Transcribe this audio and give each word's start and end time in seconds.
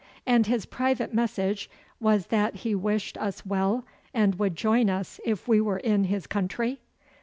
'And 0.25 0.47
his 0.47 0.65
private 0.65 1.13
message 1.13 1.69
was 1.99 2.25
that 2.29 2.55
he 2.55 2.73
wished 2.73 3.19
us 3.19 3.45
well, 3.45 3.85
and 4.15 4.33
would 4.39 4.55
join 4.55 4.89
us 4.89 5.19
if 5.25 5.47
we 5.47 5.61
were 5.61 5.77
in 5.77 6.05
his 6.05 6.25
country? 6.25 6.79